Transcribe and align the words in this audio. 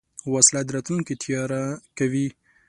وسله 0.33 0.61
د 0.65 0.69
راتلونکي 0.75 1.13
تیاره 1.23 1.61
کوي 1.97 2.27